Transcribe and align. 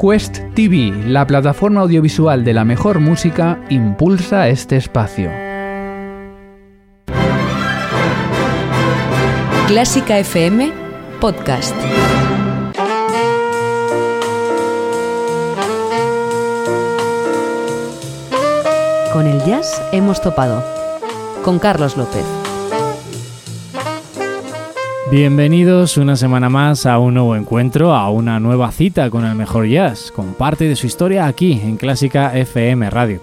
Quest 0.00 0.38
TV, 0.54 0.94
la 1.08 1.26
plataforma 1.26 1.82
audiovisual 1.82 2.42
de 2.42 2.54
la 2.54 2.64
mejor 2.64 3.00
música, 3.00 3.62
impulsa 3.68 4.48
este 4.48 4.78
espacio. 4.78 5.30
Clásica 9.66 10.18
FM 10.18 10.72
Podcast. 11.20 11.76
Con 19.12 19.26
el 19.26 19.44
jazz 19.44 19.82
hemos 19.92 20.22
topado. 20.22 20.64
Con 21.44 21.58
Carlos 21.58 21.98
López. 21.98 22.49
Bienvenidos 25.10 25.96
una 25.96 26.14
semana 26.14 26.48
más 26.48 26.86
a 26.86 27.00
un 27.00 27.14
nuevo 27.14 27.34
encuentro, 27.34 27.96
a 27.96 28.08
una 28.10 28.38
nueva 28.38 28.70
cita 28.70 29.10
con 29.10 29.24
el 29.24 29.34
mejor 29.34 29.66
jazz, 29.66 30.12
con 30.12 30.34
parte 30.34 30.68
de 30.68 30.76
su 30.76 30.86
historia 30.86 31.26
aquí 31.26 31.54
en 31.54 31.78
Clásica 31.78 32.38
FM 32.38 32.88
Radio. 32.90 33.20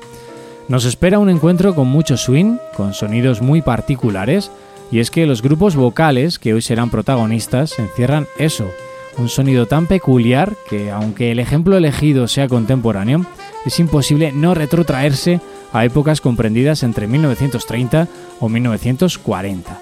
Nos 0.67 0.83
espera 0.83 1.17
un 1.17 1.29
encuentro 1.29 1.73
con 1.75 1.87
mucho 1.87 2.17
swing, 2.17 2.57
con 2.75 2.93
sonidos 2.93 3.41
muy 3.41 3.61
particulares, 3.61 4.51
y 4.91 4.99
es 4.99 5.09
que 5.09 5.25
los 5.25 5.41
grupos 5.41 5.77
vocales 5.77 6.39
que 6.39 6.53
hoy 6.53 6.61
serán 6.61 6.89
protagonistas 6.89 7.79
encierran 7.79 8.27
eso, 8.37 8.69
un 9.17 9.29
sonido 9.29 9.65
tan 9.65 9.87
peculiar 9.87 10.57
que 10.69 10.91
aunque 10.91 11.31
el 11.31 11.39
ejemplo 11.39 11.77
elegido 11.77 12.27
sea 12.27 12.49
contemporáneo, 12.49 13.25
es 13.65 13.79
imposible 13.79 14.33
no 14.33 14.53
retrotraerse 14.53 15.39
a 15.71 15.85
épocas 15.85 16.19
comprendidas 16.19 16.83
entre 16.83 17.07
1930 17.07 18.09
o 18.41 18.49
1940. 18.49 19.79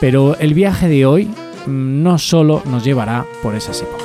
Pero 0.00 0.36
el 0.38 0.52
viaje 0.52 0.88
de 0.88 1.06
hoy 1.06 1.30
no 1.66 2.18
solo 2.18 2.62
nos 2.66 2.84
llevará 2.84 3.26
por 3.42 3.54
esas 3.54 3.82
épocas. 3.82 4.04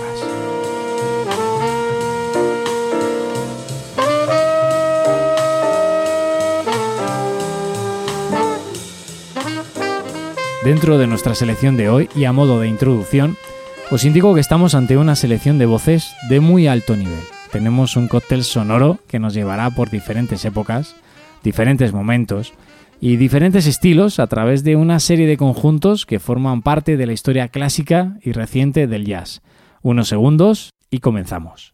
Dentro 10.64 10.98
de 10.98 11.08
nuestra 11.08 11.36
selección 11.36 11.78
de 11.78 11.90
hoy 11.90 12.10
y 12.16 12.26
a 12.26 12.34
modo 12.34 12.60
de 12.60 12.68
introducción, 12.68 13.38
os 13.92 14.04
indico 14.04 14.36
que 14.36 14.42
estamos 14.42 14.76
ante 14.76 14.98
una 14.98 15.16
selección 15.16 15.58
de 15.58 15.66
voces 15.66 16.14
de 16.30 16.42
muy 16.42 16.68
alto 16.68 16.96
nivel. 16.96 17.24
Tenemos 17.52 17.96
un 17.96 18.08
cóctel 18.08 18.44
sonoro 18.44 19.00
que 19.08 19.20
nos 19.20 19.34
llevará 19.34 19.72
por 19.72 19.90
diferentes 19.90 20.46
épocas, 20.46 20.96
diferentes 21.44 21.94
momentos 21.94 22.54
y 23.02 23.17
diferentes 23.17 23.66
estilos 23.66 24.19
a 24.19 24.28
través 24.28 24.64
de 24.64 24.75
una 24.75 25.00
serie 25.00 25.28
de 25.28 25.38
conjuntos 25.38 26.05
que 26.05 26.19
forman 26.19 26.61
parte 26.61 26.97
de 26.97 27.06
la 27.06 27.14
historia 27.14 27.47
clásica 27.47 28.17
y 28.22 28.33
reciente 28.33 28.88
del 28.88 29.06
jazz. 29.06 29.41
Unos 29.81 30.09
segundos 30.09 30.72
y 30.89 31.00
comenzamos. 31.00 31.73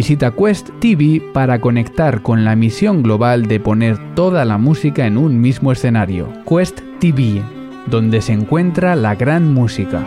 Visita 0.00 0.30
Quest 0.30 0.70
TV 0.80 1.20
para 1.34 1.60
conectar 1.60 2.22
con 2.22 2.42
la 2.42 2.56
misión 2.56 3.02
global 3.02 3.44
de 3.44 3.60
poner 3.60 4.14
toda 4.14 4.46
la 4.46 4.56
música 4.56 5.06
en 5.06 5.18
un 5.18 5.42
mismo 5.42 5.72
escenario. 5.72 6.32
Quest 6.48 6.80
TV, 7.00 7.42
donde 7.86 8.22
se 8.22 8.32
encuentra 8.32 8.96
la 8.96 9.14
gran 9.14 9.52
música. 9.52 10.02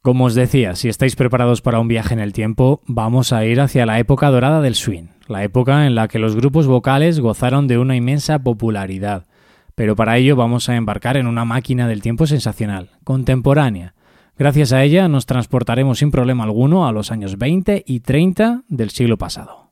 Como 0.00 0.24
os 0.24 0.34
decía, 0.34 0.74
si 0.74 0.88
estáis 0.88 1.16
preparados 1.16 1.60
para 1.60 1.80
un 1.80 1.88
viaje 1.88 2.14
en 2.14 2.20
el 2.20 2.32
tiempo, 2.32 2.80
vamos 2.86 3.34
a 3.34 3.44
ir 3.44 3.60
hacia 3.60 3.84
la 3.84 3.98
época 3.98 4.30
dorada 4.30 4.62
del 4.62 4.76
swing, 4.76 5.08
la 5.28 5.44
época 5.44 5.86
en 5.86 5.94
la 5.94 6.08
que 6.08 6.18
los 6.18 6.34
grupos 6.34 6.66
vocales 6.66 7.20
gozaron 7.20 7.68
de 7.68 7.76
una 7.76 7.94
inmensa 7.94 8.38
popularidad. 8.38 9.26
Pero 9.74 9.96
para 9.96 10.16
ello 10.16 10.34
vamos 10.34 10.70
a 10.70 10.76
embarcar 10.76 11.18
en 11.18 11.26
una 11.26 11.44
máquina 11.44 11.86
del 11.86 12.00
tiempo 12.00 12.26
sensacional, 12.26 12.88
contemporánea. 13.04 13.92
Gracias 14.36 14.72
a 14.72 14.82
ella 14.82 15.08
nos 15.08 15.26
transportaremos 15.26 15.98
sin 15.98 16.10
problema 16.10 16.44
alguno 16.44 16.86
a 16.86 16.92
los 16.92 17.12
años 17.12 17.38
20 17.38 17.84
y 17.86 18.00
30 18.00 18.64
del 18.68 18.90
siglo 18.90 19.16
pasado. 19.16 19.64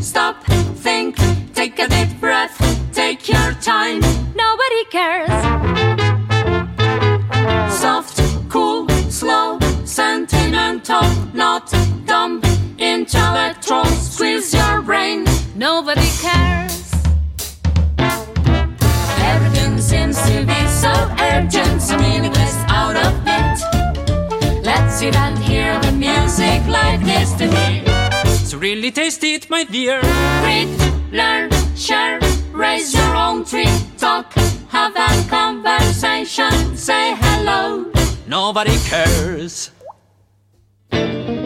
Stop, 0.00 0.44
think, 0.76 1.16
take 1.54 1.80
a 1.80 1.88
deep 1.88 2.20
breath, 2.20 2.56
take 2.92 3.26
your 3.26 3.52
time. 3.60 4.00
Nobody 4.36 4.84
cares. 4.92 5.43
Sentimental, 9.94 11.08
not 11.34 11.72
dumb, 12.04 12.42
intellectual. 12.78 13.84
Squeeze 13.84 14.52
your 14.52 14.82
brain. 14.82 15.24
Nobody 15.54 16.08
cares. 16.20 16.90
Everything 19.32 19.78
seems 19.78 20.20
to 20.22 20.44
be 20.44 20.60
so 20.66 20.92
urgent, 21.20 21.80
so 21.80 21.96
meaningless, 21.96 22.56
out 22.66 22.96
of 22.96 23.14
it. 23.24 24.64
Let's 24.64 24.98
sit 24.98 25.14
and 25.14 25.38
hear 25.38 25.78
the 25.80 25.92
music 25.92 26.66
like 26.66 26.98
destiny. 27.06 27.84
So 28.48 28.58
really 28.58 28.90
taste 28.90 29.22
it, 29.22 29.48
my 29.48 29.62
dear. 29.62 30.00
Read, 30.42 30.70
learn, 31.12 31.50
share, 31.76 32.18
raise 32.50 32.92
your 32.92 33.14
own 33.14 33.44
tree, 33.44 33.70
talk, 33.96 34.32
have 34.70 34.96
a 34.96 35.28
conversation, 35.28 36.76
say 36.76 37.14
hello. 37.16 37.92
Nobody 38.26 38.76
cares. 38.88 39.70
Thank 40.94 41.28
you. 41.28 41.43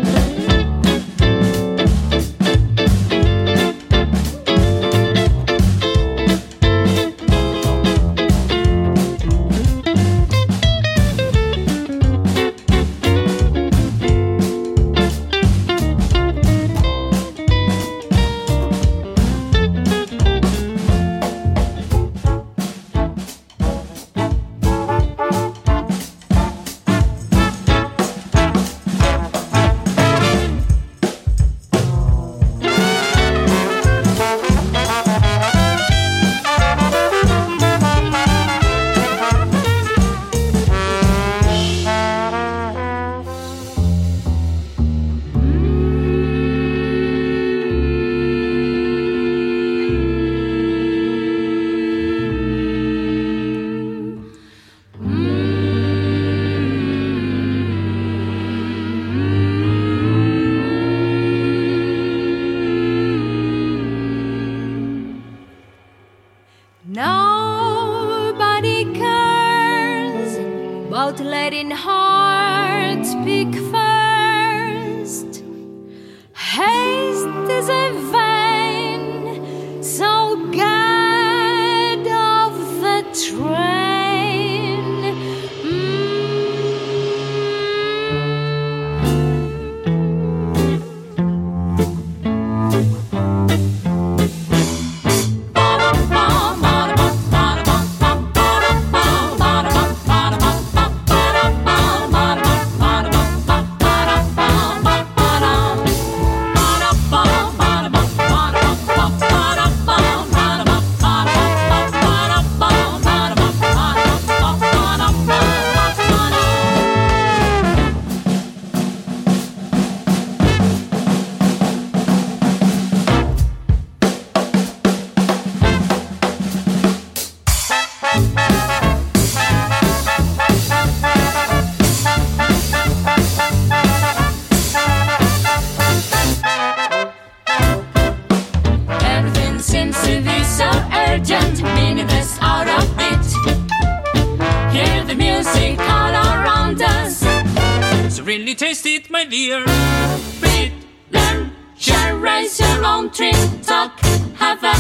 Talk, 153.11 153.99
have 154.39 154.63
a 154.63 154.75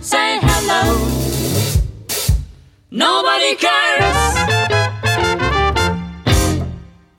say 0.00 0.38
hello. 0.40 0.98
Nobody 2.90 3.56
cares. 3.60 4.16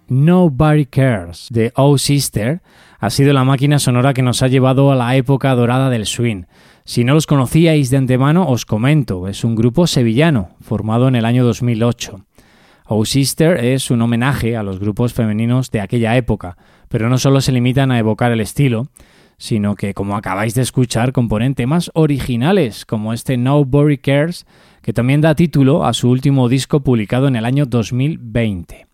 Nobody 0.08 0.86
Cares 0.86 1.48
de 1.52 1.72
Oh 1.76 2.00
Sister 2.00 2.64
ha 3.00 3.10
sido 3.12 3.34
la 3.34 3.44
máquina 3.44 3.78
sonora 3.78 4.16
que 4.16 4.24
nos 4.24 4.42
ha 4.42 4.48
llevado 4.48 4.92
a 4.92 4.96
la 4.96 5.16
época 5.16 5.54
dorada 5.54 5.92
del 5.92 6.08
swing. 6.08 6.46
Si 6.84 7.04
no 7.04 7.14
los 7.14 7.28
conocíais 7.28 7.92
de 7.92 7.98
antemano, 7.98 8.48
os 8.48 8.66
comento, 8.66 9.28
es 9.28 9.44
un 9.44 9.54
grupo 9.54 9.86
sevillano, 9.86 10.56
formado 10.62 11.08
en 11.08 11.16
el 11.16 11.26
año 11.26 11.46
2008. 11.46 12.26
Oh 12.88 13.06
Sister 13.06 13.64
es 13.64 13.92
un 13.92 14.02
homenaje 14.02 14.58
a 14.58 14.64
los 14.64 14.80
grupos 14.80 15.14
femeninos 15.14 15.70
de 15.70 15.82
aquella 15.82 16.18
época, 16.18 16.58
pero 16.88 17.10
no 17.10 17.20
solo 17.20 17.42
se 17.42 17.52
limitan 17.52 17.92
a 17.92 18.00
evocar 18.00 18.32
el 18.32 18.42
estilo, 18.42 18.88
sino 19.38 19.76
que, 19.76 19.94
como 19.94 20.16
acabáis 20.16 20.56
de 20.56 20.62
escuchar, 20.62 21.12
componen 21.12 21.56
temas 21.56 21.92
originales, 21.94 22.86
como 22.86 23.14
este 23.14 23.38
Nobody 23.38 23.98
Cares, 23.98 24.46
que 24.82 24.94
también 24.94 25.22
da 25.22 25.36
título 25.36 25.86
a 25.86 25.94
su 25.94 26.10
último 26.10 26.50
disco 26.50 26.82
publicado 26.82 27.28
en 27.28 27.36
el 27.36 27.46
año 27.46 27.66
2020. 27.66 28.88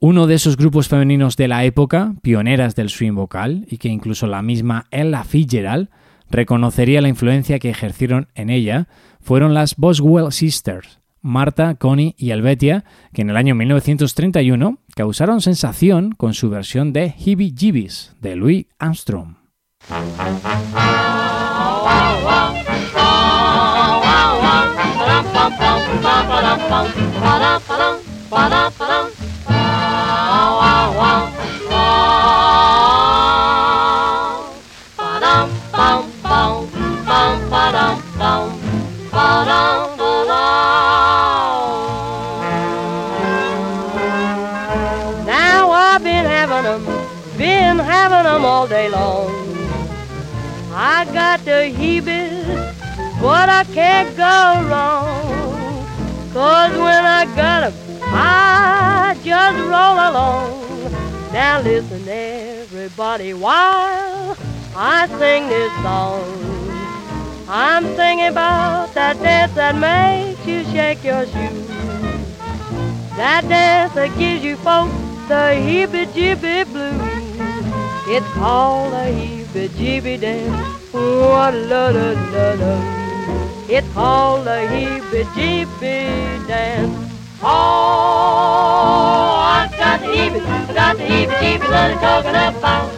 Uno 0.00 0.26
de 0.26 0.34
esos 0.34 0.56
grupos 0.56 0.88
femeninos 0.88 1.36
de 1.36 1.46
la 1.46 1.64
época, 1.64 2.14
pioneras 2.22 2.74
del 2.74 2.90
swing 2.90 3.14
vocal, 3.14 3.66
y 3.70 3.78
que 3.78 3.88
incluso 3.88 4.26
la 4.26 4.42
misma 4.42 4.86
Ella 4.90 5.22
Fitzgerald 5.22 5.90
reconocería 6.28 7.00
la 7.00 7.08
influencia 7.08 7.58
que 7.60 7.70
ejercieron 7.70 8.28
en 8.34 8.50
ella, 8.50 8.88
fueron 9.20 9.54
las 9.54 9.76
Boswell 9.76 10.32
Sisters, 10.32 10.98
Marta, 11.20 11.76
Connie 11.76 12.16
y 12.18 12.32
Helvetia, 12.32 12.84
que 13.12 13.22
en 13.22 13.30
el 13.30 13.36
año 13.36 13.54
1931 13.54 14.78
causaron 14.96 15.40
sensación 15.40 16.12
con 16.12 16.34
su 16.34 16.50
versión 16.50 16.92
de 16.92 17.14
Heebie 17.16 17.54
Jeebies 17.56 18.16
de 18.20 18.34
Louis 18.34 18.66
Armstrong. 18.80 19.41
Ba-da-ba-dum, 27.22 27.96
ba-da-ba-dum. 28.30 29.21
I 51.02 51.04
got 51.06 51.44
the 51.44 51.74
heebies, 51.76 52.46
but 53.20 53.48
I 53.48 53.64
can't 53.64 54.16
go 54.16 54.68
wrong. 54.70 55.84
Cause 56.32 56.70
when 56.78 57.04
I 57.04 57.24
got 57.34 57.64
'em, 57.64 57.74
I 58.04 59.16
just 59.24 59.58
roll 59.72 59.98
along. 60.08 60.92
Now 61.32 61.60
listen 61.60 62.06
everybody 62.08 63.34
while 63.34 64.36
I 64.76 65.08
sing 65.18 65.48
this 65.48 65.72
song. 65.82 66.22
I'm 67.48 67.84
singing 67.96 68.28
about 68.28 68.94
that 68.94 69.20
dance 69.20 69.54
that 69.54 69.74
makes 69.74 70.46
you 70.46 70.62
shake 70.72 71.02
your 71.02 71.26
shoes. 71.26 71.66
That 73.16 73.48
dance 73.48 73.92
that 73.94 74.16
gives 74.16 74.44
you 74.44 74.54
folks 74.58 74.94
the 75.26 75.50
heebie-jeebie 75.66 76.66
blues. 76.72 77.02
It's 78.06 78.28
called 78.34 78.92
the 78.92 79.06
heebie-jeebie 79.18 80.20
dance. 80.20 80.81
What 80.92 81.54
la 81.54 81.88
la 81.88 82.12
la 82.12 82.52
la. 82.60 82.72
It's 83.66 83.88
called 83.94 84.44
the 84.44 84.68
heebie-jeebie 84.68 86.46
dance. 86.46 86.92
Oh, 87.42 87.48
I've 89.40 89.72
got 89.78 90.00
the 90.00 90.06
heebie, 90.06 90.74
got 90.74 90.98
the 90.98 91.04
heebie-jeebie 91.04 91.64
I'm 91.64 91.98
talking 91.98 92.36
about. 92.36 92.94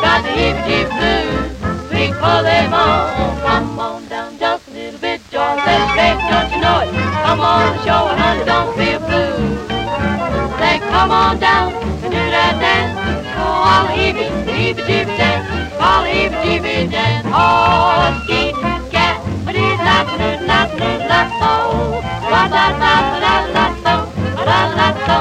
Got 0.00 0.22
the 0.24 0.30
heebie-jeebie 0.30 0.88
blues. 0.96 1.88
Sweet 1.90 2.14
for 2.14 2.42
them 2.42 2.72
all. 2.72 3.36
Come 3.42 3.78
on 3.80 4.08
down 4.08 4.38
just 4.38 4.68
a 4.68 4.70
little 4.70 4.98
bit, 4.98 5.20
George. 5.30 5.60
Let's 5.66 6.22
don't 6.32 6.50
you 6.52 6.60
know 6.62 6.80
it? 6.80 6.90
Come 7.22 7.40
on, 7.40 7.76
show 7.84 8.08
it, 8.12 8.18
honey, 8.18 8.44
don't 8.46 8.74
feel 8.78 8.98
blue. 9.00 9.36
Say, 10.58 10.78
come 10.78 11.10
on 11.10 11.38
down 11.38 11.95
and 16.94 17.26
Oh, 17.28 18.22
ski, 18.22 18.52
cat. 18.90 19.20
La 22.30 22.42
la 22.46 22.66
la 22.82 22.94
la 23.54 23.66
so, 23.82 23.94
la 24.46 24.88
so. 25.06 25.18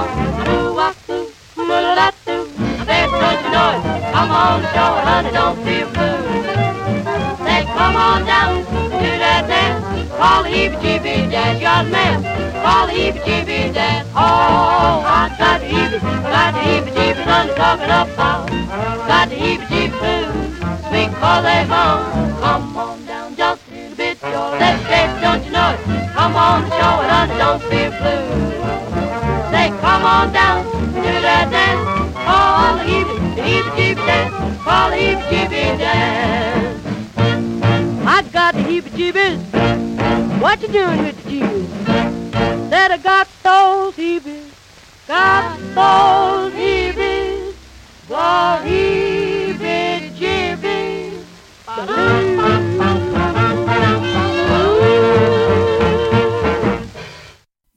Such 3.15 3.43
noise. 3.53 3.83
Come 4.13 4.31
on, 4.31 4.61
show, 4.73 4.93
honey, 5.05 5.31
don't 5.31 5.57
feel 5.63 5.87
blue. 5.93 7.45
Say, 7.45 7.63
come 7.75 7.95
on 7.95 8.25
down. 8.25 8.84
Call 10.25 10.41
the 10.41 10.49
heebie-jeebie 10.49 11.29
dance, 11.29 11.61
young 11.61 11.91
man. 11.91 12.23
Call 12.63 12.87
the 12.87 12.93
heebie-jeebie 12.93 13.71
dance. 13.75 14.09
Oh, 14.15 15.05
I 15.05 15.29
got 15.37 15.61
the 15.61 15.67
heebie, 15.67 16.01
got 16.01 16.51
the 16.55 16.61
heebie-jeebie, 16.65 17.27
I'm 17.27 17.47
talking 17.53 17.85
about. 17.85 18.49
Got 19.05 19.29
the 19.29 19.35
heebie-jeebie 19.35 19.93
blues, 20.01 20.57
sweet 20.89 21.13
call 21.21 21.43
they 21.43 21.61
home. 21.69 22.41
Come 22.41 22.75
on 22.75 23.05
down 23.05 23.35
just 23.35 23.61
a 23.69 23.75
little 23.75 23.95
bit, 23.95 24.17
your 24.23 24.49
left 24.57 24.83
face, 24.89 25.21
don't 25.21 25.45
you 25.45 25.51
know 25.51 25.77
it? 25.77 26.13
Come 26.17 26.35
on, 26.35 26.61
show 26.73 26.93
it, 27.05 27.09
honey, 27.13 27.37
don't 27.37 27.61
feel 27.69 27.91
blue. 27.93 28.25
Say, 29.53 29.69
come 29.77 30.05
on 30.09 30.33
down, 30.33 30.65
do 30.89 31.21
that 31.21 31.51
dance. 31.53 31.85
Call 32.25 32.77
the 32.77 32.83
heebie, 32.89 33.35
the 33.35 33.41
heebie-jeebie 33.43 34.05
dance. 34.07 34.33
Call 34.63 34.89
the 34.89 34.95
heebie-jeebie 34.97 35.77
dance. 35.77 36.84
The. 38.35 38.65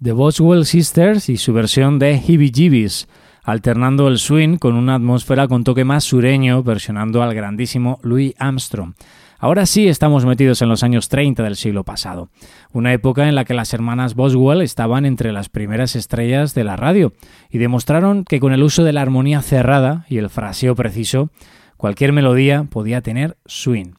The 0.01 0.13
Boswell 0.13 0.65
Sisters 0.65 1.29
y 1.29 1.37
su 1.37 1.53
versión 1.53 2.01
de 2.01 2.17
Heebie 2.17 2.51
Jeebies, 2.51 3.07
alternando 3.45 4.09
el 4.09 4.19
swing 4.19 4.59
con 4.59 4.75
una 4.75 4.97
atmósfera 4.97 5.47
con 5.47 5.63
toque 5.63 5.85
más 5.85 6.03
sureño, 6.03 6.65
versionando 6.65 7.23
al 7.23 7.35
grandísimo 7.35 8.01
Louis 8.03 8.35
Armstrong. 8.39 8.95
Ahora 9.41 9.67
sí 9.67 9.87
estamos 9.87 10.25
metidos 10.25 10.63
en 10.63 10.69
los 10.69 10.83
años 10.83 11.09
30 11.09 11.45
del 11.45 11.55
siglo 11.55 11.85
pasado, 11.85 12.29
una 12.73 12.93
época 12.93 13.29
en 13.29 13.37
la 13.37 13.45
que 13.45 13.55
las 13.55 13.73
hermanas 13.73 14.17
Boswell 14.17 14.63
estaban 14.63 15.07
entre 15.07 15.31
las 15.31 15.49
primeras 15.49 15.95
estrellas 15.95 16.55
de 16.55 16.65
la 16.65 16.75
radio 16.75 17.13
y 17.49 17.59
demostraron 17.59 18.25
que 18.25 18.41
con 18.41 18.53
el 18.53 18.65
uso 18.65 18.83
de 18.83 18.93
la 18.93 19.03
armonía 19.03 19.41
cerrada 19.41 20.05
y 20.09 20.19
el 20.19 20.29
fraseo 20.29 20.75
preciso, 20.75 21.31
cualquier 21.77 22.13
melodía 22.13 22.65
podía 22.65 23.01
tener 23.01 23.37
swing. 23.47 23.93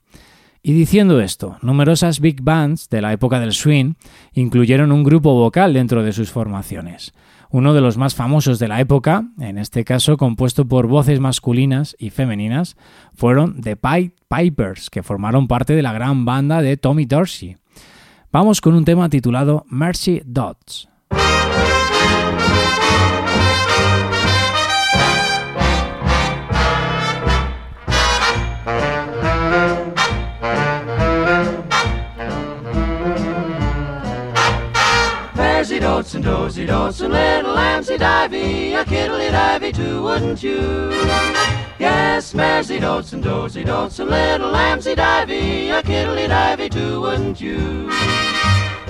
Y 0.62 0.74
diciendo 0.74 1.22
esto, 1.22 1.58
numerosas 1.62 2.20
big 2.20 2.42
bands 2.42 2.90
de 2.90 3.02
la 3.02 3.14
época 3.14 3.40
del 3.40 3.54
swing 3.54 3.94
incluyeron 4.34 4.92
un 4.92 5.06
grupo 5.06 5.34
vocal 5.36 5.74
dentro 5.74 6.04
de 6.04 6.12
sus 6.12 6.32
formaciones. 6.32 7.14
Uno 7.52 7.74
de 7.74 7.82
los 7.82 7.98
más 7.98 8.14
famosos 8.14 8.60
de 8.60 8.68
la 8.68 8.80
época, 8.80 9.26
en 9.40 9.58
este 9.58 9.84
caso 9.84 10.18
compuesto 10.18 10.68
por 10.68 10.86
voces 10.86 11.20
masculinas 11.20 11.96
y 11.98 12.12
femeninas, 12.12 12.78
fueron 13.16 13.62
The 13.62 13.76
Pied 13.76 14.12
Pipers, 14.30 14.92
que 14.92 15.02
formaron 15.02 15.48
parte 15.48 15.74
de 15.74 15.82
la 15.82 15.92
gran 15.92 16.26
banda 16.26 16.62
de 16.62 16.78
Tommy 16.78 17.06
Dorsey. 17.06 17.58
Vamos 18.32 18.62
con 18.62 18.76
un 18.76 18.86
tema 18.86 19.10
titulado 19.10 19.66
Mercy 19.68 20.22
Dots. 20.24 20.90
Dotes 36.00 36.16
and 36.16 36.24
dozy 36.24 36.66
dotes 36.66 37.02
and 37.02 37.12
little 37.12 37.54
lambsy 37.54 37.98
divey, 37.98 38.74
a 38.80 38.86
kiddly 38.86 39.26
divey 39.26 39.74
too, 39.74 40.02
wouldn't 40.02 40.42
you? 40.42 40.92
Yes, 41.78 42.34
Mersey 42.34 42.80
dotes 42.80 43.12
and 43.12 43.22
dozy 43.22 43.66
dotes 43.66 44.00
and 44.00 44.10
little 44.10 44.50
lambsy 44.50 44.96
divey, 44.96 45.78
a 45.78 45.84
kiddly 45.84 46.26
divey 46.26 46.72
too, 46.72 47.02
wouldn't 47.02 47.42
you? 47.42 47.90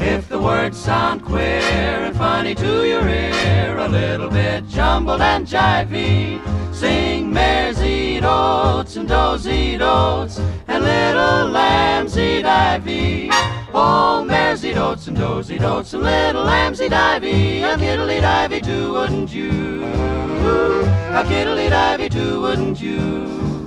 If 0.02 0.30
the 0.30 0.40
words 0.40 0.78
sound 0.78 1.26
queer 1.26 1.60
and 1.60 2.16
funny 2.16 2.56
to 2.56 2.88
your 2.88 3.08
ear, 3.08 3.78
a 3.78 3.88
little 3.88 4.30
bit 4.30 4.68
jumbled 4.70 5.22
and 5.22 5.46
jivey, 5.46 6.40
sing 6.74 7.32
mares 7.34 7.82
eat 7.82 8.24
oats 8.24 8.96
and 8.96 9.08
does 9.08 9.46
eat 9.46 9.82
oats 9.82 10.40
and 10.68 10.84
little 10.84 11.50
lambs 11.50 12.18
eat 12.18 12.46
ivy. 12.46 13.30
Oh, 13.74 14.24
mares 14.26 14.64
eat 14.64 14.78
oats 14.78 15.08
and 15.08 15.18
does 15.18 15.52
eat 15.52 15.64
oats 15.64 15.94
and 15.94 16.04
little 16.04 16.44
lambs 16.44 16.82
eat 16.82 16.94
ivy, 16.94 17.62
a 17.62 17.78
kittle 17.78 18.10
eat 18.10 18.24
ivy 18.24 18.62
too, 18.62 18.94
wouldn't 18.94 19.34
you? 19.34 19.84
A 19.84 21.26
kittle 21.28 21.60
eat 21.60 21.74
ivy 21.74 22.08
too, 22.08 22.42
wouldn't 22.42 22.80
you? 22.80 23.59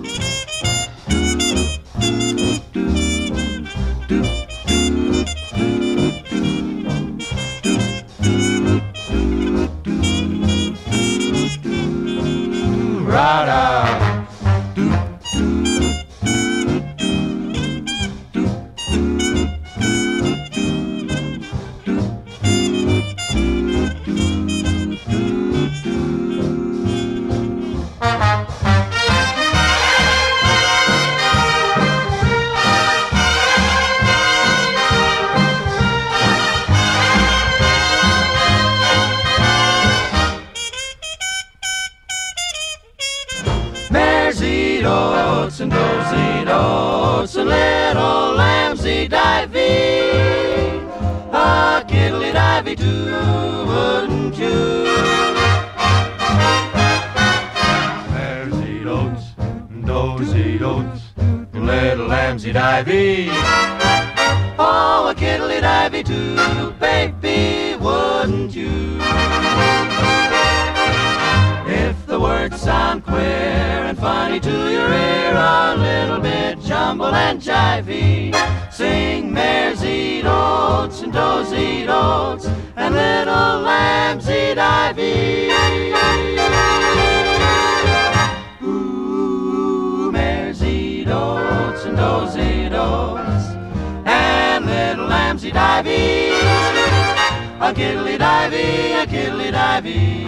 A 97.73 97.75
kiddly 97.75 98.19
divey, 98.19 99.03
a 99.03 99.07
kiddly 99.07 99.51
divey, 99.51 100.27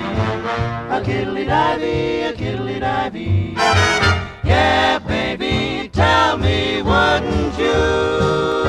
a 0.91 1.03
kiddly 1.05 1.45
divey, 1.45 2.31
a 2.31 2.33
kiddly 2.33 2.81
divey. 2.81 3.55
Yeah, 4.43 4.99
baby, 5.07 5.91
tell 5.93 6.39
me, 6.39 6.81
wouldn't 6.81 7.59
you? 7.59 8.65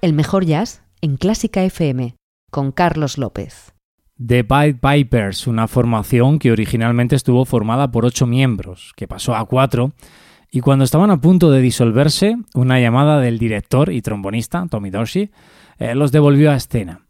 El 0.00 0.12
mejor 0.12 0.44
jazz 0.44 0.82
en 1.00 1.16
Clásica 1.16 1.62
FM 1.62 2.16
con 2.50 2.72
Carlos 2.72 3.16
López. 3.16 3.72
The 4.18 4.42
Pied 4.42 4.80
Pipers, 4.80 5.46
una 5.46 5.68
formación 5.68 6.40
que 6.40 6.50
originalmente 6.50 7.14
estuvo 7.14 7.44
formada 7.44 7.92
por 7.92 8.04
ocho 8.04 8.26
miembros, 8.26 8.92
que 8.96 9.06
pasó 9.06 9.36
a 9.36 9.46
cuatro, 9.46 9.92
y 10.50 10.60
cuando 10.60 10.84
estaban 10.84 11.10
a 11.10 11.20
punto 11.20 11.50
de 11.50 11.60
disolverse, 11.60 12.36
una 12.54 12.80
llamada 12.80 13.20
del 13.20 13.38
director 13.38 13.92
y 13.92 14.02
trombonista, 14.02 14.66
Tommy 14.68 14.90
Dorsey, 14.90 15.30
eh, 15.78 15.94
los 15.94 16.12
devolvió 16.12 16.50
a 16.50 16.56
escena. 16.56 17.02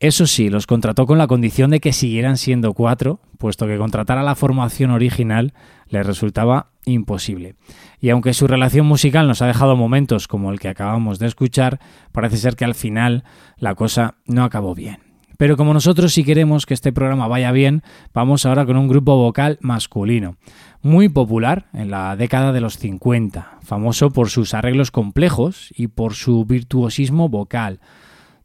Eso 0.00 0.26
sí, 0.26 0.48
los 0.48 0.66
contrató 0.66 1.06
con 1.06 1.18
la 1.18 1.26
condición 1.26 1.70
de 1.70 1.78
que 1.78 1.92
siguieran 1.92 2.38
siendo 2.38 2.72
cuatro, 2.72 3.20
puesto 3.38 3.66
que 3.66 3.76
contratar 3.76 4.16
a 4.16 4.22
la 4.22 4.34
formación 4.34 4.90
original 4.92 5.52
les 5.88 6.06
resultaba 6.06 6.70
imposible. 6.86 7.54
Y 8.00 8.08
aunque 8.08 8.32
su 8.32 8.46
relación 8.46 8.86
musical 8.86 9.28
nos 9.28 9.42
ha 9.42 9.46
dejado 9.46 9.76
momentos 9.76 10.26
como 10.26 10.50
el 10.50 10.58
que 10.58 10.68
acabamos 10.68 11.18
de 11.18 11.26
escuchar, 11.26 11.80
parece 12.12 12.38
ser 12.38 12.56
que 12.56 12.64
al 12.64 12.74
final 12.74 13.24
la 13.58 13.74
cosa 13.74 14.14
no 14.24 14.42
acabó 14.42 14.74
bien. 14.74 15.09
Pero 15.40 15.56
como 15.56 15.72
nosotros 15.72 16.12
sí 16.12 16.22
queremos 16.22 16.66
que 16.66 16.74
este 16.74 16.92
programa 16.92 17.26
vaya 17.26 17.50
bien, 17.50 17.82
vamos 18.12 18.44
ahora 18.44 18.66
con 18.66 18.76
un 18.76 18.88
grupo 18.88 19.16
vocal 19.16 19.56
masculino, 19.62 20.36
muy 20.82 21.08
popular 21.08 21.70
en 21.72 21.90
la 21.90 22.14
década 22.14 22.52
de 22.52 22.60
los 22.60 22.76
50, 22.76 23.60
famoso 23.62 24.10
por 24.10 24.28
sus 24.28 24.52
arreglos 24.52 24.90
complejos 24.90 25.72
y 25.74 25.86
por 25.86 26.12
su 26.12 26.44
virtuosismo 26.44 27.30
vocal. 27.30 27.80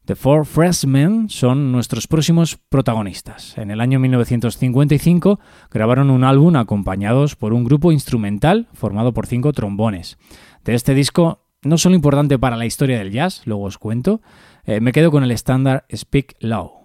The 0.05 0.15
Four 0.15 0.45
Freshmen 0.45 1.27
son 1.27 1.73
nuestros 1.73 2.07
próximos 2.07 2.57
protagonistas. 2.69 3.57
En 3.57 3.71
el 3.71 3.81
año 3.81 3.99
1955 3.99 5.41
grabaron 5.71 6.09
un 6.09 6.23
álbum 6.23 6.55
acompañados 6.55 7.35
por 7.35 7.51
un 7.51 7.65
grupo 7.65 7.91
instrumental 7.91 8.69
formado 8.71 9.13
por 9.13 9.27
cinco 9.27 9.51
trombones. 9.51 10.17
De 10.63 10.75
este 10.75 10.93
disco, 10.93 11.41
no 11.61 11.77
solo 11.77 11.95
importante 11.95 12.39
para 12.39 12.55
la 12.55 12.65
historia 12.65 12.99
del 12.99 13.11
jazz, 13.11 13.41
luego 13.43 13.63
os 13.63 13.77
cuento, 13.77 14.21
eh, 14.63 14.79
me 14.79 14.93
quedo 14.93 15.11
con 15.11 15.25
el 15.25 15.31
estándar 15.31 15.85
Speak 15.93 16.37
Low. 16.39 16.85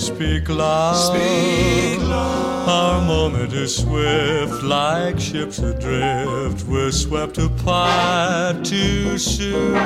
Speak 0.00 0.48
loud. 0.48 0.94
Speak 0.94 2.00
low. 2.08 2.64
Our 2.66 3.02
moment 3.06 3.52
is 3.52 3.76
swift, 3.76 4.62
like 4.62 5.20
ships 5.20 5.58
adrift. 5.58 6.66
We're 6.66 6.90
swept 6.90 7.36
apart 7.36 8.64
too 8.64 9.18
soon. 9.18 9.76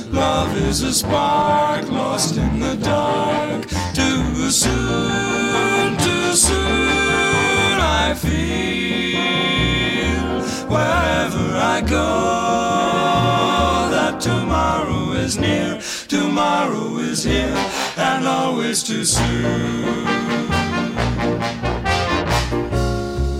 Love 0.09 0.57
is 0.57 0.81
a 0.81 0.91
spark 0.91 1.88
lost 1.91 2.38
in 2.38 2.59
the 2.59 2.75
dark. 2.77 3.67
Too 3.93 4.50
soon, 4.50 5.97
too 5.97 6.33
soon. 6.33 7.79
I 7.79 8.15
feel 8.15 9.11
wherever 10.72 11.48
I 11.74 11.82
go 11.82 12.10
that 13.96 14.22
tomorrow 14.22 15.12
is 15.12 15.38
near, 15.38 15.80
tomorrow 16.08 16.98
is 16.98 17.24
here, 17.24 17.56
and 17.98 18.28
always 18.28 18.84
too 18.84 19.06
soon. 19.06 20.06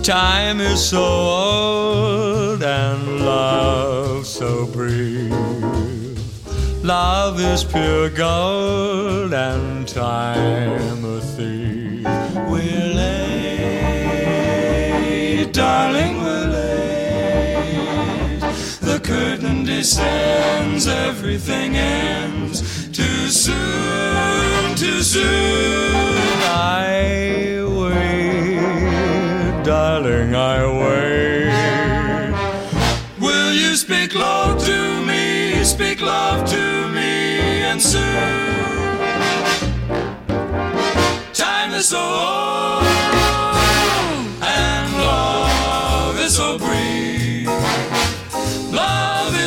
Time 0.02 0.60
is 0.60 0.84
so 0.84 1.02
old 1.02 2.62
and 2.62 3.20
love 3.24 4.26
so 4.26 4.66
brief. 4.66 5.32
Love 6.82 7.40
is 7.40 7.62
pure 7.62 8.10
gold 8.10 9.32
and 9.32 9.86
time 9.86 11.04
a 11.04 11.20
thief. 11.20 12.04
We're 12.50 12.94
late, 14.52 15.52
darling, 15.52 16.21
curtain 19.02 19.64
descends, 19.64 20.86
everything 20.86 21.76
ends. 21.76 22.88
Too 22.88 23.28
soon, 23.28 24.74
too 24.76 25.02
soon. 25.02 26.14
I 26.44 27.62
wait, 27.80 29.64
darling, 29.64 30.34
I 30.34 30.66
wait. 30.80 32.32
Will 33.20 33.52
you 33.52 33.76
speak 33.76 34.14
low 34.14 34.56
to 34.58 35.02
me? 35.06 35.64
Speak 35.64 36.00
love 36.00 36.48
to 36.50 36.88
me, 36.88 37.62
and 37.62 37.80
soon. 37.80 38.02
Time 41.32 41.72
is 41.72 41.88
so 41.88 41.98
old, 42.00 42.84
and 44.42 44.92
love 44.98 46.18
is 46.20 46.36
so 46.36 46.58
brief. 46.58 46.71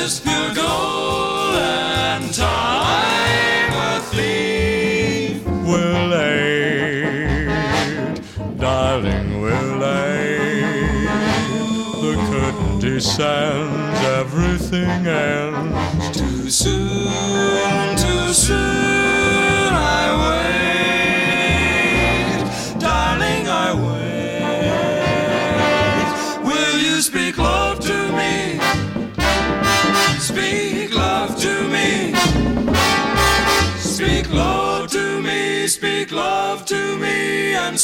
Is 0.05 0.19
pure 0.19 0.53
gold, 0.53 1.55
and 1.55 2.31
time 2.31 3.73
a 3.73 3.99
thief. 4.11 5.43
We're 5.65 6.09
darling, 8.59 9.41
we're. 9.41 9.65
The 12.01 12.13
curtain 12.29 12.79
descends, 12.79 13.99
everything 14.21 15.07
ends. 15.07 16.19
Too 16.19 16.51
soon, 16.51 17.97
too 17.97 18.31
soon, 18.31 18.74
love 36.11 36.65
to 36.65 36.97
me. 36.97 37.55
And 37.55 37.79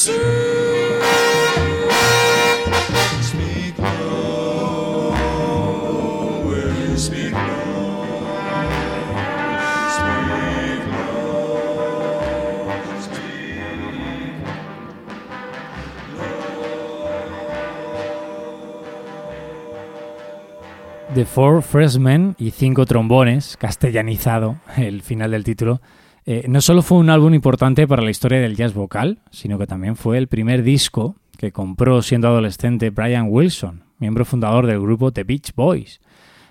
The 21.13 21.25
Four 21.25 21.61
Freshmen 21.61 22.35
y 22.39 22.51
cinco 22.51 22.85
trombones, 22.85 23.57
castellanizado 23.57 24.55
el 24.77 25.01
final 25.01 25.31
del 25.31 25.43
título, 25.43 25.81
eh, 26.25 26.45
no 26.47 26.61
solo 26.61 26.81
fue 26.81 26.99
un 26.99 27.09
álbum 27.09 27.33
importante 27.33 27.87
para 27.87 28.03
la 28.03 28.11
historia 28.11 28.39
del 28.39 28.55
jazz 28.55 28.73
vocal, 28.73 29.19
sino 29.31 29.57
que 29.57 29.67
también 29.67 29.95
fue 29.95 30.17
el 30.17 30.27
primer 30.27 30.63
disco 30.63 31.15
que 31.37 31.51
compró 31.51 32.01
siendo 32.01 32.27
adolescente 32.27 32.91
Brian 32.91 33.27
Wilson, 33.29 33.83
miembro 33.97 34.25
fundador 34.25 34.67
del 34.67 34.79
grupo 34.79 35.11
The 35.11 35.23
Beach 35.23 35.53
Boys, 35.55 35.99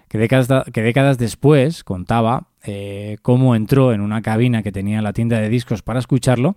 que 0.09 0.19
décadas, 0.19 0.65
que 0.73 0.83
décadas 0.83 1.19
después 1.19 1.85
contaba 1.85 2.49
eh, 2.65 3.19
cómo 3.23 3.55
entró 3.55 3.93
en 3.93 4.01
una 4.01 4.23
cabina 4.23 4.65
que 4.65 4.73
tenía 4.73 5.01
la 5.03 5.13
tienda 5.13 5.39
de 5.39 5.49
discos 5.49 5.83
para 5.83 6.01
escucharlo 6.01 6.57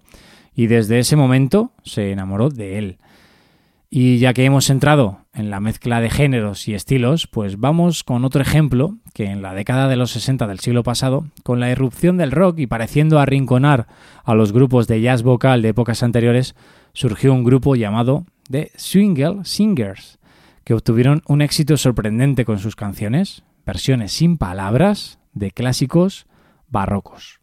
y 0.55 0.67
desde 0.67 0.99
ese 0.99 1.15
momento 1.15 1.71
se 1.83 2.11
enamoró 2.11 2.49
de 2.49 2.79
él. 2.79 2.97
Y 3.91 4.17
ya 4.17 4.33
que 4.33 4.43
hemos 4.43 4.71
entrado 4.71 5.19
en 5.33 5.49
la 5.49 5.59
mezcla 5.59 5.99
de 5.99 6.09
géneros 6.09 6.67
y 6.67 6.73
estilos, 6.73 7.27
pues 7.27 7.59
vamos 7.59 8.03
con 8.03 8.23
otro 8.23 8.41
ejemplo 8.41 8.97
que 9.13 9.25
en 9.25 9.41
la 9.41 9.53
década 9.53 9.87
de 9.87 9.95
los 9.95 10.11
60 10.11 10.47
del 10.47 10.59
siglo 10.59 10.83
pasado, 10.83 11.25
con 11.43 11.59
la 11.59 11.71
irrupción 11.71 12.17
del 12.17 12.31
rock 12.31 12.59
y 12.59 12.67
pareciendo 12.67 13.19
arrinconar 13.19 13.87
a 14.23 14.35
los 14.35 14.53
grupos 14.53 14.87
de 14.87 15.01
jazz 15.01 15.23
vocal 15.23 15.61
de 15.61 15.69
épocas 15.69 16.03
anteriores, 16.03 16.55
surgió 16.93 17.33
un 17.33 17.43
grupo 17.43 17.75
llamado 17.75 18.25
The 18.49 18.71
Swingle 18.75 19.43
Singers, 19.43 20.19
que 20.63 20.73
obtuvieron 20.73 21.23
un 21.27 21.41
éxito 21.41 21.77
sorprendente 21.77 22.45
con 22.45 22.59
sus 22.59 22.75
canciones, 22.75 23.43
versiones 23.65 24.11
sin 24.11 24.37
palabras 24.37 25.19
de 25.33 25.51
clásicos 25.51 26.27
barrocos. 26.69 27.42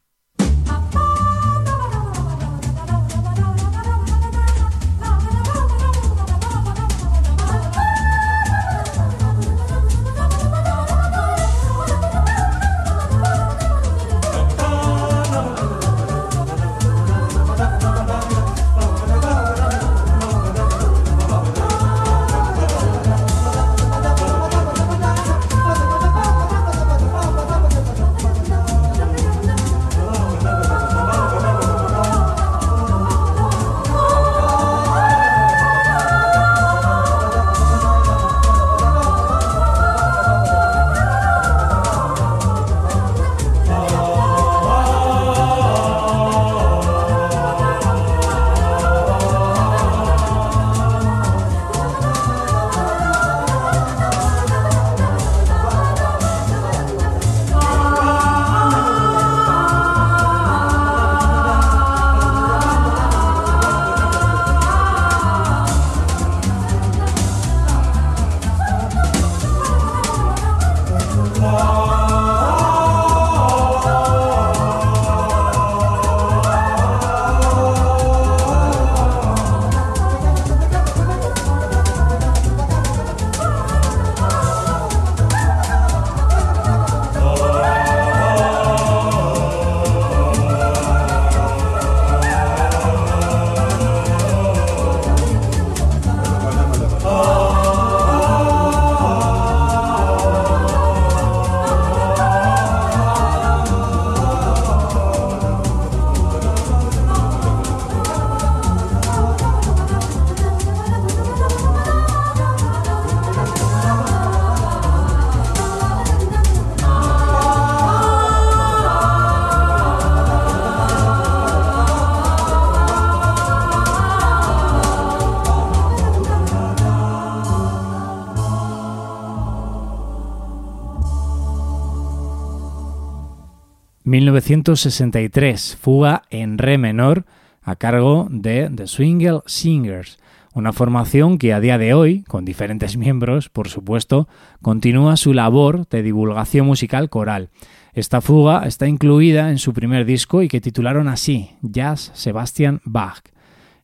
1963, 134.04 135.76
fuga 135.80 136.22
en 136.30 136.58
re 136.58 136.78
menor 136.78 137.24
a 137.62 137.76
cargo 137.76 138.28
de 138.30 138.70
The 138.74 138.86
Swingle 138.86 139.40
Singers, 139.46 140.18
una 140.54 140.72
formación 140.72 141.38
que 141.38 141.52
a 141.52 141.60
día 141.60 141.78
de 141.78 141.94
hoy, 141.94 142.22
con 142.22 142.44
diferentes 142.44 142.96
miembros, 142.98 143.48
por 143.48 143.68
supuesto, 143.68 144.28
continúa 144.62 145.16
su 145.16 145.34
labor 145.34 145.86
de 145.88 146.02
divulgación 146.02 146.66
musical 146.66 147.10
coral. 147.10 147.50
Esta 147.92 148.20
fuga 148.20 148.66
está 148.66 148.86
incluida 148.86 149.50
en 149.50 149.58
su 149.58 149.72
primer 149.72 150.04
disco 150.04 150.42
y 150.42 150.48
que 150.48 150.60
titularon 150.60 151.08
así, 151.08 151.50
Jazz 151.60 152.12
Sebastian 152.14 152.80
Bach. 152.84 153.22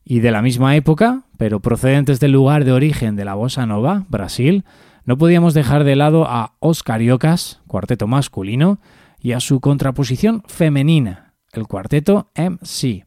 Y 0.03 0.21
de 0.21 0.31
la 0.31 0.41
misma 0.41 0.75
época, 0.75 1.23
pero 1.37 1.59
procedentes 1.59 2.19
del 2.19 2.31
lugar 2.31 2.63
de 2.63 2.71
origen 2.71 3.17
de 3.17 3.25
la 3.25 3.35
bossa 3.35 3.65
nova, 3.65 4.05
Brasil, 4.09 4.63
no 5.05 5.17
podíamos 5.17 5.53
dejar 5.53 5.83
de 5.83 5.95
lado 5.97 6.25
a 6.25 6.53
Os 6.59 6.83
Cariocas, 6.83 7.61
cuarteto 7.67 8.07
masculino, 8.07 8.79
y 9.19 9.31
a 9.33 9.39
su 9.39 9.59
contraposición 9.59 10.43
femenina, 10.47 11.33
el 11.51 11.67
cuarteto 11.67 12.31
MC. 12.35 13.05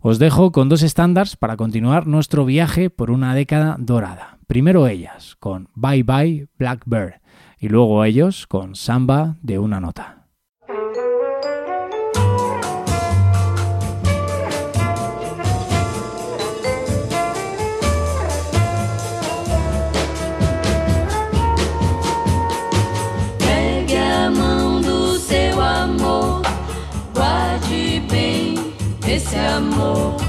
Os 0.00 0.18
dejo 0.18 0.52
con 0.52 0.68
dos 0.68 0.82
estándares 0.82 1.36
para 1.36 1.56
continuar 1.56 2.06
nuestro 2.06 2.44
viaje 2.44 2.90
por 2.90 3.10
una 3.10 3.34
década 3.34 3.76
dorada. 3.78 4.38
Primero 4.46 4.86
ellas, 4.86 5.36
con 5.40 5.68
Bye 5.74 6.02
Bye 6.02 6.48
Blackbird, 6.58 7.20
y 7.58 7.68
luego 7.68 8.04
ellos 8.04 8.46
con 8.46 8.74
Samba 8.74 9.36
de 9.40 9.58
una 9.58 9.80
nota. 9.80 10.23
Esse 29.34 29.38
amor. 29.40 30.23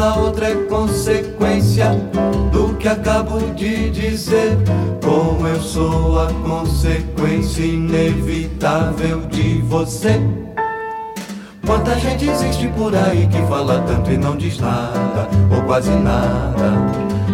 Essa 0.00 0.18
outra 0.18 0.48
é 0.48 0.54
consequência 0.54 1.90
do 2.50 2.74
que 2.76 2.88
acabo 2.88 3.38
de 3.54 3.90
dizer. 3.90 4.56
Como 5.04 5.46
eu 5.46 5.60
sou 5.60 6.18
a 6.18 6.32
consequência 6.32 7.62
inevitável 7.62 9.20
de 9.26 9.60
você. 9.60 10.18
Quanta 11.66 11.98
gente 11.98 12.26
existe 12.26 12.66
por 12.68 12.96
aí 12.96 13.26
que 13.26 13.42
fala 13.42 13.84
tanto 13.86 14.10
e 14.10 14.16
não 14.16 14.38
diz 14.38 14.58
nada, 14.58 15.28
ou 15.54 15.60
quase 15.64 15.90
nada. 15.90 16.72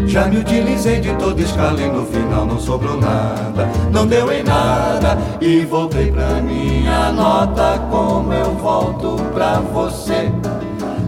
Já 0.08 0.26
me 0.26 0.38
utilizei 0.38 0.98
de 0.98 1.14
toda 1.14 1.40
escala 1.40 1.80
e 1.80 1.88
no 1.88 2.04
final 2.04 2.46
não 2.46 2.58
sobrou 2.58 3.00
nada. 3.00 3.70
Não 3.92 4.08
deu 4.08 4.32
em 4.32 4.42
nada 4.42 5.16
e 5.40 5.60
voltei 5.60 6.10
pra 6.10 6.42
minha 6.42 7.12
nota. 7.12 7.78
Como 7.88 8.32
eu 8.32 8.56
volto 8.56 9.22
pra 9.32 9.60
você? 9.60 10.32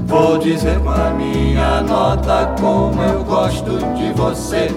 Vou 0.09 0.39
dizer 0.39 0.81
com 0.81 0.89
a 0.89 1.11
minha 1.11 1.83
nota 1.83 2.55
como 2.59 3.03
eu 3.03 3.23
gosto 3.23 3.77
de 3.95 4.11
você. 4.15 4.69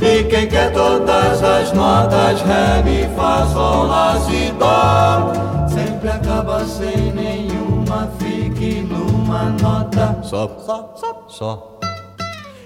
E 0.00 0.24
quem 0.24 0.48
quer 0.48 0.72
todas 0.72 1.42
as 1.42 1.70
notas, 1.74 2.40
Ré, 2.40 2.82
Mi, 2.82 3.14
Fá, 3.14 3.46
Sol, 3.52 3.86
Lá, 3.88 4.18
Si, 4.20 4.50
Dó. 4.58 5.68
Sempre 5.68 6.08
acaba 6.08 6.64
sem 6.64 7.12
nenhuma, 7.12 8.08
fique 8.18 8.80
numa 8.80 9.50
nota. 9.60 10.18
Só, 10.22 10.48
só, 10.64 10.94
só, 10.96 11.24
só. 11.28 11.78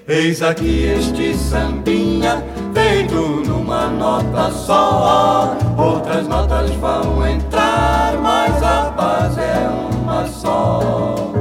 Eis 0.06 0.40
aqui 0.42 0.84
este 0.84 1.34
sambinha, 1.34 2.44
feito 2.72 3.42
numa 3.44 3.88
nota 3.88 4.52
só. 4.52 5.56
Outras 5.76 6.28
notas 6.28 6.70
vão 6.76 7.26
entrar, 7.26 8.16
mas 8.22 8.62
a 8.62 8.90
base 8.90 9.40
é 9.40 9.68
uma 10.00 10.24
só 10.28 11.35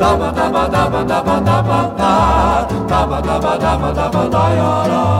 Daba 0.00 0.32
daba 0.32 0.64
daba 0.72 1.04
daba 1.04 1.36
daba 1.44 1.80
da 1.98 2.12
Daba 2.88 3.20
daba 3.20 3.52
daba 3.60 3.92
daba 3.92 4.22
da 4.32 4.44
yara 4.56 5.19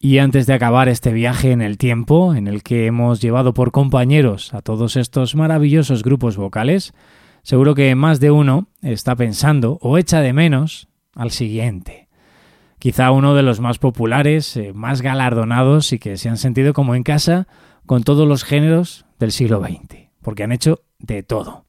Y 0.00 0.18
antes 0.18 0.46
de 0.46 0.54
acabar 0.54 0.88
este 0.88 1.12
viaje 1.12 1.50
en 1.50 1.60
el 1.60 1.76
tiempo, 1.76 2.34
en 2.34 2.46
el 2.46 2.62
que 2.62 2.86
hemos 2.86 3.20
llevado 3.20 3.54
por 3.54 3.72
compañeros 3.72 4.54
a 4.54 4.62
todos 4.62 4.96
estos 4.96 5.34
maravillosos 5.34 6.04
grupos 6.04 6.36
vocales, 6.36 6.94
seguro 7.42 7.74
que 7.74 7.92
más 7.96 8.20
de 8.20 8.30
uno 8.30 8.68
está 8.80 9.16
pensando 9.16 9.78
o 9.82 9.98
echa 9.98 10.20
de 10.20 10.32
menos 10.32 10.88
al 11.14 11.32
siguiente. 11.32 12.08
Quizá 12.78 13.10
uno 13.10 13.34
de 13.34 13.42
los 13.42 13.58
más 13.58 13.78
populares, 13.78 14.56
eh, 14.56 14.72
más 14.72 15.02
galardonados 15.02 15.92
y 15.92 15.98
que 15.98 16.16
se 16.16 16.28
han 16.28 16.36
sentido 16.36 16.72
como 16.72 16.94
en 16.94 17.02
casa 17.02 17.48
con 17.84 18.04
todos 18.04 18.28
los 18.28 18.44
géneros 18.44 19.04
del 19.18 19.32
siglo 19.32 19.60
XX, 19.60 20.10
porque 20.22 20.44
han 20.44 20.52
hecho 20.52 20.82
de 20.98 21.22
todo. 21.22 21.64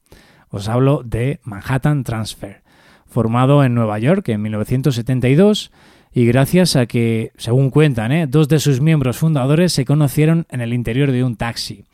Os 0.48 0.68
hablo 0.68 1.02
de 1.04 1.40
Manhattan 1.44 2.04
Transfer, 2.04 2.62
formado 3.06 3.64
en 3.64 3.74
Nueva 3.74 3.98
York 3.98 4.28
en 4.28 4.42
1972 4.42 5.70
y 6.12 6.26
gracias 6.26 6.76
a 6.76 6.86
que, 6.86 7.32
según 7.36 7.70
cuentan, 7.70 8.12
eh, 8.12 8.26
dos 8.26 8.48
de 8.48 8.58
sus 8.58 8.80
miembros 8.80 9.18
fundadores 9.18 9.72
se 9.72 9.84
conocieron 9.84 10.46
en 10.50 10.60
el 10.60 10.72
interior 10.72 11.12
de 11.12 11.22
un 11.22 11.36
taxi. 11.36 11.84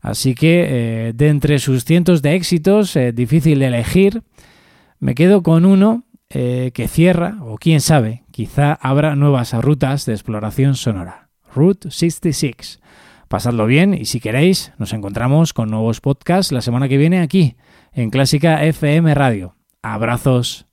Así 0.00 0.34
que, 0.34 0.66
eh, 0.68 1.12
de 1.14 1.28
entre 1.28 1.58
sus 1.58 1.84
cientos 1.84 2.20
de 2.20 2.34
éxitos, 2.34 2.98
difícil 3.14 3.58
de 3.58 3.66
elegir, 3.66 4.22
me 5.00 5.14
quedo 5.14 5.42
con 5.42 5.64
uno 5.64 6.04
eh, 6.30 6.72
que 6.74 6.88
cierra, 6.88 7.36
o 7.42 7.58
quién 7.58 7.80
sabe, 7.80 8.24
quizá 8.30 8.72
habrá 8.72 9.14
nuevas 9.14 9.52
rutas 9.54 10.04
de 10.04 10.14
exploración 10.14 10.74
sonora. 10.74 11.28
Route 11.54 11.90
66. 11.90 12.80
Pasadlo 13.28 13.66
bien 13.66 13.94
y 13.94 14.04
si 14.04 14.20
queréis, 14.20 14.72
nos 14.78 14.92
encontramos 14.92 15.52
con 15.52 15.70
nuevos 15.70 16.00
podcasts 16.00 16.52
la 16.52 16.60
semana 16.60 16.88
que 16.88 16.96
viene 16.96 17.20
aquí, 17.20 17.56
en 17.92 18.10
Clásica 18.10 18.64
FM 18.64 19.14
Radio. 19.14 19.56
Abrazos. 19.82 20.66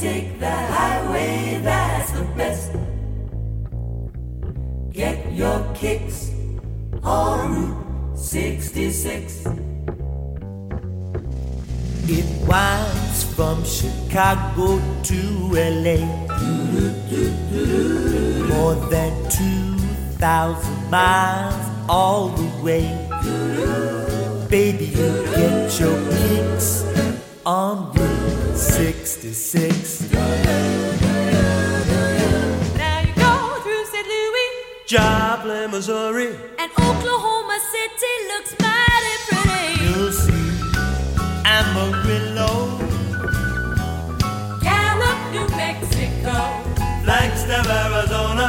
take 0.00 0.38
the 0.40 0.48
highway, 0.48 1.60
that's 1.62 2.10
the 2.12 2.24
best. 2.36 2.72
Get 4.90 5.32
your 5.32 5.60
kicks 5.74 6.30
on 7.02 7.54
Route 7.54 8.18
66. 8.18 9.46
It 12.12 12.48
winds 12.48 13.24
from 13.34 13.64
Chicago 13.64 14.80
to 15.04 15.20
LA. 15.52 16.04
More 18.48 18.74
than 18.90 19.12
2,000 19.30 20.90
miles 20.90 21.54
all 21.88 22.28
the 22.28 22.62
way. 22.62 22.84
Baby, 24.48 24.86
you 24.86 25.24
get 25.36 25.78
your 25.78 25.98
kicks 26.10 26.84
on 27.46 27.92
Route 27.94 28.56
66. 28.56 30.12
Now 32.76 33.00
you 33.00 33.14
go 33.14 33.60
through 33.62 33.84
St. 33.86 34.06
Louis 34.06 34.50
Joplin, 34.86 35.70
Missouri. 35.70 36.49
City 37.80 38.14
looks 38.28 38.54
mighty 38.60 39.16
pretty. 39.26 39.84
You'll 39.84 40.12
see 40.12 40.50
Amarillo, 41.46 42.76
Gallup, 44.60 45.18
New 45.32 45.48
Mexico. 45.56 46.34
Flagstaff, 47.04 47.66
Arizona, 47.80 48.48